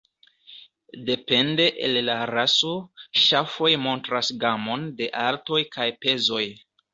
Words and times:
Depende 1.09 1.67
el 1.87 1.99
la 2.07 2.15
raso, 2.29 2.73
ŝafoj 3.25 3.71
montras 3.85 4.33
gamon 4.47 4.89
de 5.03 5.11
altoj 5.27 5.61
kaj 5.77 5.89
pezoj. 6.07 6.43